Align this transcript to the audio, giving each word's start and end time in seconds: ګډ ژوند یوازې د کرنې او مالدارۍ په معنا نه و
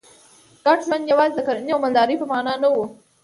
ګډ 0.65 0.79
ژوند 0.87 1.09
یوازې 1.11 1.33
د 1.35 1.39
کرنې 1.47 1.71
او 1.73 1.79
مالدارۍ 1.83 2.15
په 2.19 2.25
معنا 2.31 2.53
نه 2.63 2.69
و 2.73 2.75